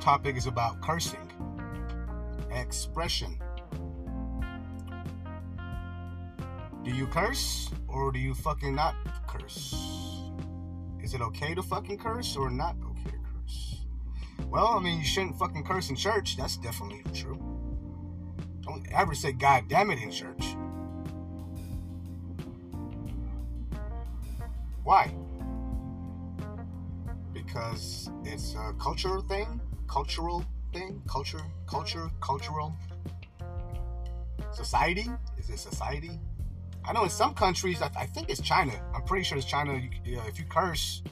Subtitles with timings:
[0.00, 1.30] topic is about cursing,
[2.50, 3.38] expression.
[6.82, 8.94] Do you curse or do you fucking not
[9.26, 9.74] curse?
[11.02, 13.84] Is it okay to fucking curse or not okay to curse?
[14.48, 16.36] Well, I mean, you shouldn't fucking curse in church.
[16.36, 17.38] That's definitely true.
[18.62, 20.56] Don't ever say God damn it in church.
[24.82, 25.12] Why?
[27.34, 32.72] Because it's a cultural thing, cultural thing, culture, culture, cultural.
[34.52, 35.06] Society?
[35.36, 36.20] Is it society?
[36.84, 38.72] I know in some countries, I, I think it's China.
[38.94, 39.74] I'm pretty sure it's China.
[39.74, 41.02] You, you know, if you curse,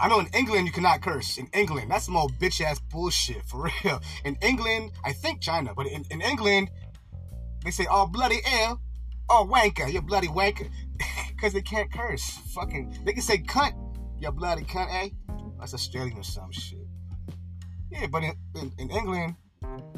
[0.00, 1.38] I know in England you cannot curse.
[1.38, 4.00] In England, that's some old bitch ass bullshit for real.
[4.24, 6.70] In England, I think China, but in, in England,
[7.64, 8.80] they say, "Oh bloody hell,
[9.30, 10.68] oh wanker, you bloody wanker,"
[11.28, 12.38] because they can't curse.
[12.54, 13.74] Fucking, they can say "cunt,"
[14.18, 15.10] you bloody cunt, eh?
[15.58, 16.85] That's Australian or some shit.
[17.98, 19.36] Yeah, but in, in, in England,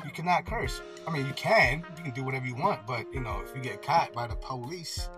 [0.04, 0.80] you cannot curse.
[1.06, 3.62] I mean, you can, you can do whatever you want, but you know, if you
[3.62, 5.08] get caught by the police,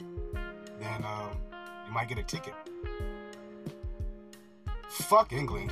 [0.00, 1.30] then um,
[1.86, 2.54] you might get a ticket.
[4.88, 5.70] Fuck England.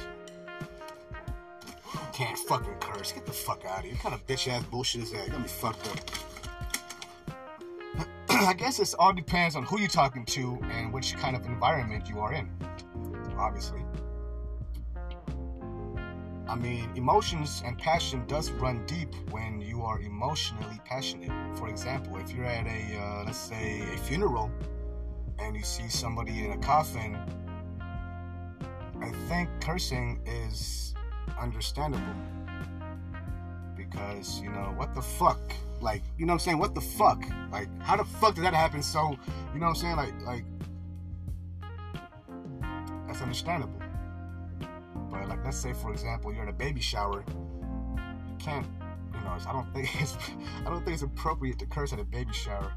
[1.92, 3.10] You can't fucking curse.
[3.12, 3.94] Get the fuck out of here.
[3.94, 5.27] What kind of bitch ass bullshit is that?
[5.27, 5.98] You got me fucked up.
[8.28, 12.08] I guess it all depends on who you're talking to and which kind of environment
[12.08, 12.48] you are in.
[13.36, 13.83] Obviously.
[16.53, 21.31] I mean, emotions and passion does run deep when you are emotionally passionate.
[21.56, 24.50] For example, if you're at a, uh, let's say, a funeral
[25.39, 27.17] and you see somebody in a coffin,
[29.00, 30.95] I think cursing is
[31.41, 32.05] understandable.
[33.75, 35.41] Because, you know, what the fuck?
[35.80, 36.58] Like, you know what I'm saying?
[36.58, 37.25] What the fuck?
[37.50, 38.83] Like, how the fuck did that happen?
[38.83, 39.17] So,
[39.55, 39.97] you know what I'm saying?
[39.97, 40.45] Like, like,
[43.07, 43.81] that's understandable.
[45.12, 47.24] But like, let's say for example, you're at a baby shower.
[47.28, 48.67] You can't,
[49.14, 49.36] you know.
[49.46, 50.17] I don't think it's,
[50.64, 52.73] I don't think it's appropriate to curse at a baby shower.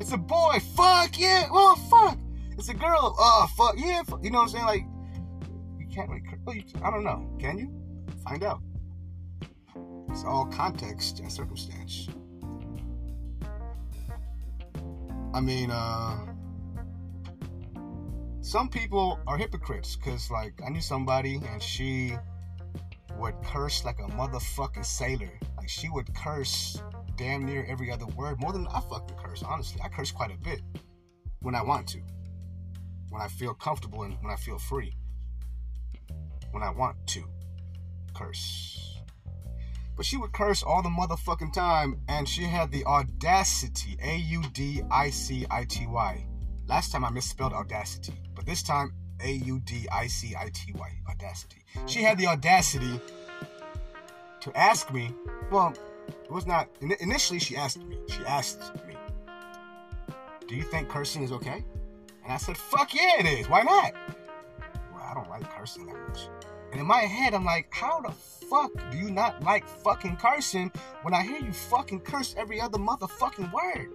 [0.00, 0.58] It's a boy.
[0.76, 1.48] Fuck yeah.
[1.50, 2.18] Oh fuck.
[2.52, 3.14] It's a girl.
[3.18, 4.02] Oh fuck yeah.
[4.04, 4.22] Fuck.
[4.22, 4.64] You know what I'm saying?
[4.64, 4.84] Like,
[5.80, 6.22] you can't really.
[6.44, 7.28] Well, you, I don't know.
[7.38, 7.70] Can you?
[8.22, 8.60] Find out.
[10.10, 12.08] It's all context and circumstance.
[15.34, 16.35] I mean, uh
[18.46, 22.16] some people are hypocrites because like i knew somebody and she
[23.18, 25.32] would curse like a motherfucking sailor.
[25.56, 26.80] Like she would curse
[27.16, 29.80] damn near every other word more than i fucking curse honestly.
[29.82, 30.60] I curse quite a bit
[31.40, 32.00] when i want to.
[33.10, 34.94] When i feel comfortable and when i feel free.
[36.52, 37.24] When i want to
[38.14, 39.00] curse.
[39.96, 44.86] But she would curse all the motherfucking time and she had the audacity a-u-d-i-c-i-t-y
[46.68, 50.72] last time i misspelled audacity but this time A U D I C I T
[50.74, 51.64] Y, audacity.
[51.86, 53.00] She had the audacity
[54.40, 55.10] to ask me,
[55.50, 55.72] well,
[56.08, 56.68] it was not,
[57.00, 58.94] initially she asked me, she asked me,
[60.46, 61.64] do you think cursing is okay?
[62.24, 63.48] And I said, fuck yeah, it is.
[63.48, 63.92] Why not?
[64.92, 66.28] Well, I don't like cursing that much.
[66.72, 70.70] And in my head, I'm like, how the fuck do you not like fucking cursing
[71.02, 73.90] when I hear you fucking curse every other motherfucking word?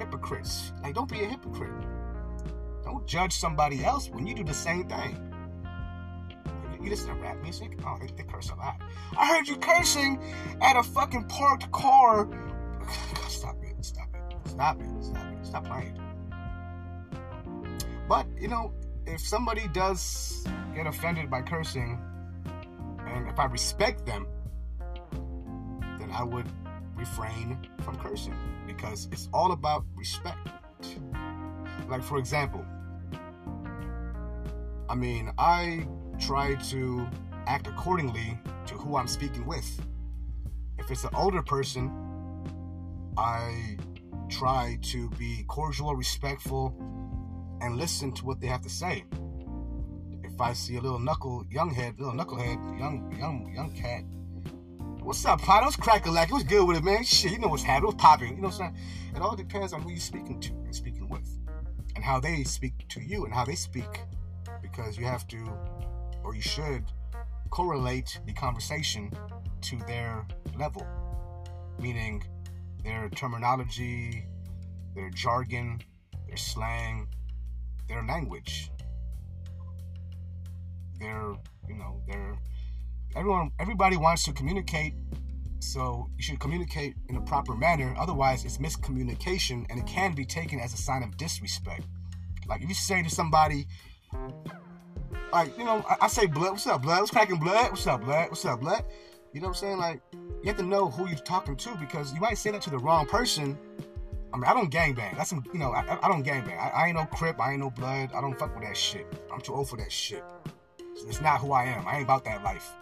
[0.00, 0.72] Hypocrites.
[0.82, 1.86] Like, don't be a hypocrite.
[2.82, 5.30] Don't judge somebody else when you do the same thing.
[6.82, 7.78] You listen to rap music?
[7.86, 8.80] Oh, they, they curse a lot.
[9.16, 10.18] I heard you cursing
[10.62, 12.26] at a fucking parked car.
[13.28, 13.84] Stop it.
[13.84, 14.48] Stop it.
[14.48, 15.04] Stop it.
[15.04, 15.46] Stop it.
[15.46, 16.00] Stop playing.
[18.08, 18.72] But, you know,
[19.06, 22.00] if somebody does get offended by cursing,
[23.06, 24.26] and if I respect them,
[25.98, 26.46] then I would
[27.00, 30.46] refrain from cursing because it's all about respect.
[31.88, 32.64] Like, for example,
[34.88, 35.86] I mean, I
[36.18, 37.08] try to
[37.46, 39.68] act accordingly to who I'm speaking with.
[40.78, 41.90] If it's an older person,
[43.16, 43.76] I
[44.28, 46.76] try to be cordial, respectful,
[47.60, 49.04] and listen to what they have to say.
[50.22, 54.04] If I see a little knuckle, young head, little knucklehead, young, young, young cat,
[55.02, 55.64] what's up, pot?
[55.64, 56.30] What's crack a lack?
[56.30, 57.04] was good with it, man?
[57.04, 58.36] Shit, you know what's happening, what's popping.
[58.36, 58.76] You know what I'm saying?
[59.16, 61.28] It all depends on who you're speaking to and speaking with,
[61.94, 64.00] and how they speak to you and how they speak
[64.62, 65.50] because you have to,
[66.22, 66.84] or you should,
[67.50, 69.10] correlate the conversation
[69.62, 70.26] to their
[70.58, 70.86] level,
[71.78, 72.22] meaning
[72.84, 74.24] their terminology,
[74.94, 75.80] their jargon,
[76.26, 77.08] their slang,
[77.88, 78.70] their language,
[81.00, 81.34] their,
[81.68, 82.38] you know, their,
[83.16, 84.94] everyone, everybody wants to communicate.
[85.60, 87.94] So you should communicate in a proper manner.
[87.98, 91.84] Otherwise, it's miscommunication and it can be taken as a sign of disrespect.
[92.48, 93.66] Like if you say to somebody,
[95.32, 96.52] like, you know, I, I, say blood.
[96.52, 97.00] What's up, blood?
[97.00, 97.70] What's cracking blood?
[97.70, 98.30] What's up, blood?
[98.30, 98.84] What's up, blood?
[99.32, 99.78] You know what I'm saying?
[99.78, 102.70] Like, you have to know who you're talking to because you might say that to
[102.70, 103.56] the wrong person.
[104.32, 105.16] I mean, I don't gangbang.
[105.16, 106.58] That's some, you know, I, I don't gangbang.
[106.58, 107.40] I, I ain't no crip.
[107.40, 108.10] I ain't no blood.
[108.14, 109.06] I don't fuck with that shit.
[109.32, 110.24] I'm too old for that shit.
[111.06, 111.86] It's not who I am.
[111.86, 112.72] I ain't about that life.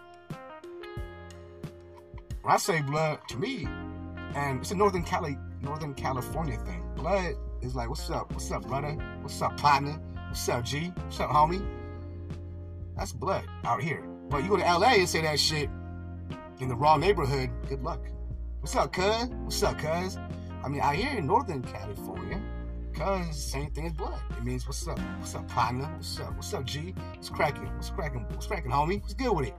[2.42, 3.66] When I say blood, to me,
[4.34, 6.82] and it's a Northern Cali, Northern California thing.
[6.94, 8.32] Blood is like, what's up?
[8.32, 8.92] What's up, brother?
[9.22, 10.00] What's up, partner?
[10.28, 10.92] What's up, G?
[11.04, 11.66] What's up, homie?
[12.96, 14.02] That's blood out here.
[14.28, 15.68] But you go to LA and say that shit
[16.60, 18.00] in the wrong neighborhood, good luck.
[18.60, 19.28] What's up, cuz?
[19.42, 20.16] What's up, cuz?
[20.62, 22.40] I mean, out here in Northern California,
[22.94, 24.20] cuz same thing as blood.
[24.36, 24.98] It means what's up?
[25.18, 25.86] What's up, partner?
[25.96, 26.34] What's up?
[26.36, 26.94] What's up, G?
[27.14, 27.66] What's cracking?
[27.74, 28.24] What's cracking?
[28.30, 29.00] What's cracking, homie?
[29.00, 29.54] What's good with it?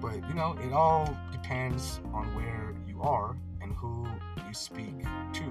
[0.00, 4.06] But you know, it all depends on where you are and who
[4.46, 5.02] you speak
[5.34, 5.44] to.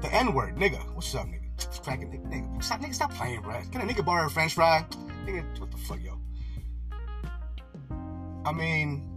[0.00, 0.78] The N word, nigga.
[0.94, 1.82] What's up, nigga?
[1.82, 2.30] Cracking, nigga?
[2.30, 2.62] nigga?
[2.62, 3.60] Stop, nigga, stop playing, bro.
[3.72, 4.84] Can a nigga borrow a French fry?
[5.26, 6.18] Nigga, what the fuck, yo?
[8.44, 9.08] I mean,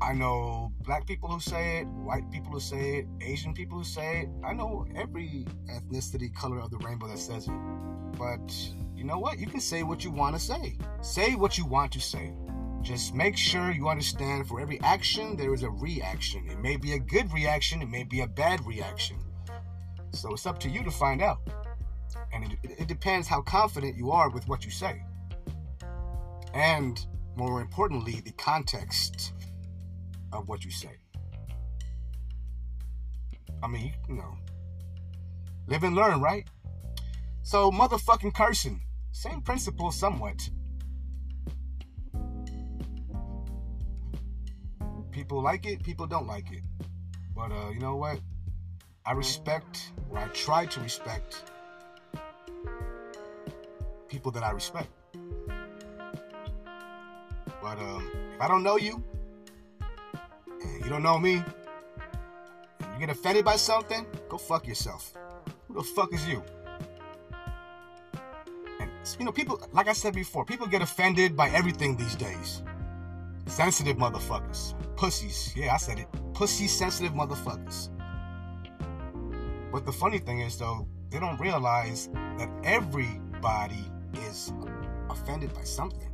[0.00, 3.84] I know black people who say it, white people who say it, Asian people who
[3.84, 4.28] say it.
[4.44, 7.54] I know every ethnicity, color of the rainbow that says it.
[8.18, 8.52] But
[8.98, 9.38] you know what?
[9.38, 10.76] You can say what you want to say.
[11.02, 12.32] Say what you want to say.
[12.82, 16.48] Just make sure you understand for every action, there is a reaction.
[16.50, 19.18] It may be a good reaction, it may be a bad reaction.
[20.10, 21.38] So it's up to you to find out.
[22.32, 25.00] And it, it depends how confident you are with what you say.
[26.52, 26.98] And
[27.36, 29.32] more importantly, the context
[30.32, 30.96] of what you say.
[33.62, 34.36] I mean, you know,
[35.68, 36.48] live and learn, right?
[37.42, 38.82] So, motherfucking cursing,
[39.12, 40.48] same principle somewhat.
[45.10, 46.62] People like it, people don't like it.
[47.34, 48.20] But uh, you know what?
[49.04, 51.44] I respect, or I try to respect,
[54.08, 54.88] people that I respect.
[57.62, 59.02] But um, if I don't know you,
[60.82, 61.42] you don't know me,
[62.80, 65.14] you get offended by something, go fuck yourself.
[65.68, 66.42] Who the fuck is you?
[69.18, 72.62] You know, people, like I said before, people get offended by everything these days.
[73.46, 74.74] Sensitive motherfuckers.
[74.96, 75.52] Pussies.
[75.56, 76.08] Yeah, I said it.
[76.34, 77.88] Pussy sensitive motherfuckers.
[79.72, 82.08] But the funny thing is, though, they don't realize
[82.38, 83.84] that everybody
[84.26, 84.52] is
[85.08, 86.10] offended by something.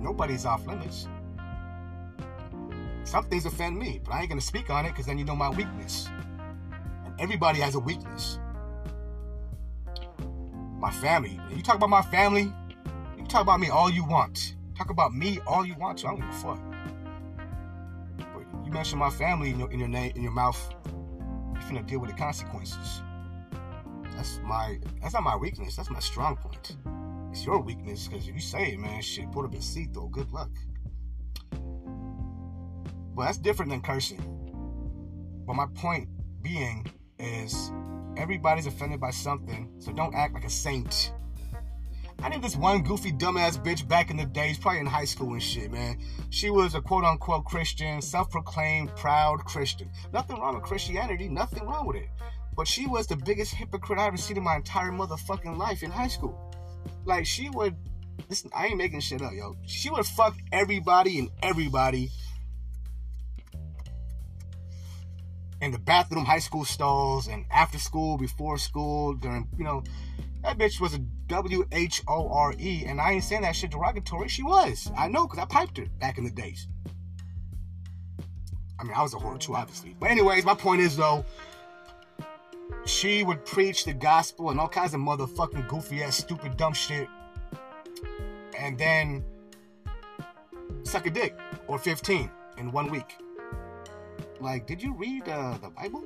[0.00, 1.08] Nobody's off limits.
[3.04, 5.36] Some things offend me, but I ain't gonna speak on it because then you know
[5.36, 6.08] my weakness.
[7.04, 8.38] And everybody has a weakness.
[10.80, 11.38] My family.
[11.54, 12.52] You talk about my family,
[13.18, 14.56] you talk about me all you want.
[14.76, 16.06] Talk about me all you want to.
[16.06, 16.60] I don't give a fuck.
[18.16, 21.82] But you mention my family in your in your name in your mouth, you're gonna
[21.82, 23.02] deal with the consequences.
[24.16, 26.76] That's my that's not my weakness, that's my strong point.
[27.30, 30.08] It's your weakness, because if you say it, man, shit, put up a seat though.
[30.08, 30.50] Good luck.
[33.14, 34.22] But that's different than cursing.
[35.46, 36.08] But my point
[36.42, 37.70] being is
[38.20, 41.12] everybody's offended by something, so don't act like a saint.
[42.22, 45.32] I knew this one goofy dumbass bitch back in the days, probably in high school
[45.32, 45.98] and shit, man.
[46.28, 49.90] She was a quote unquote Christian, self proclaimed proud Christian.
[50.12, 52.08] Nothing wrong with Christianity, nothing wrong with it.
[52.54, 55.90] But she was the biggest hypocrite I ever seen in my entire motherfucking life in
[55.90, 56.52] high school.
[57.06, 57.74] Like, she would,
[58.28, 59.56] listen, I ain't making shit up, yo.
[59.64, 62.10] She would fuck everybody and everybody
[65.60, 69.82] in the bathroom, high school stalls, and after school, before school, during, you know,
[70.42, 73.70] that bitch was a W H O R E, and I ain't saying that shit
[73.70, 74.28] derogatory.
[74.28, 74.90] She was.
[74.96, 76.66] I know, because I piped her back in the days.
[78.78, 79.94] I mean, I was a whore too, obviously.
[80.00, 81.24] But, anyways, my point is, though,
[82.86, 87.08] she would preach the gospel and all kinds of motherfucking goofy ass, stupid, dumb shit.
[88.58, 89.22] And then
[90.82, 91.38] suck a dick
[91.68, 93.18] or 15 in one week.
[94.40, 96.02] Like, did you read uh, the Bible?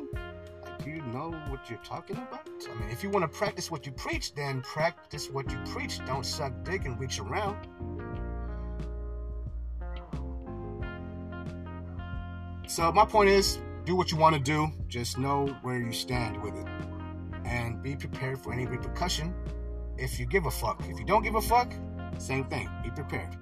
[0.63, 2.49] Like, do you know what you're talking about?
[2.69, 6.05] I mean, if you want to practice what you preach, then practice what you preach.
[6.05, 7.57] Don't suck dick and reach around.
[12.67, 16.43] So, my point is do what you want to do, just know where you stand
[16.43, 16.67] with it.
[17.45, 19.33] And be prepared for any repercussion
[19.97, 20.83] if you give a fuck.
[20.89, 21.73] If you don't give a fuck,
[22.19, 22.69] same thing.
[22.83, 23.37] Be prepared.